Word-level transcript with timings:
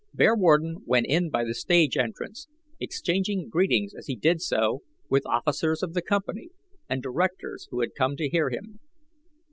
Bearwarden 0.15 0.77
went 0.87 1.05
in 1.05 1.29
by 1.29 1.43
the 1.43 1.53
stage 1.53 1.95
entrance, 1.95 2.47
exchanging 2.79 3.49
greetings 3.49 3.93
as 3.93 4.07
he 4.07 4.15
did 4.15 4.41
so 4.41 4.81
with 5.11 5.27
officers 5.27 5.83
of 5.83 5.93
the 5.93 6.01
company 6.01 6.49
and 6.89 7.03
directors 7.03 7.67
who 7.69 7.81
had 7.81 7.93
come 7.95 8.15
to 8.17 8.27
hear 8.27 8.49
him. 8.49 8.79